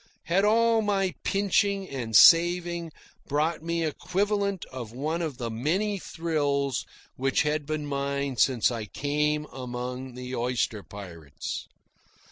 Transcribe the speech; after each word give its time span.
Had 0.23 0.43
all 0.43 0.81
my 0.81 1.13
pinching 1.23 1.87
and 1.87 2.15
saving 2.15 2.91
brought 3.27 3.61
me 3.61 3.81
the 3.83 3.89
equivalent 3.89 4.65
of 4.71 4.91
one 4.91 5.21
of 5.21 5.37
the 5.37 5.51
many 5.51 5.99
thrills 5.99 6.87
which 7.17 7.43
had 7.43 7.67
been 7.67 7.85
mine 7.85 8.35
since 8.37 8.71
I 8.71 8.85
came 8.85 9.45
among 9.51 10.15
the 10.15 10.35
oyster 10.35 10.81
pirates? 10.81 11.67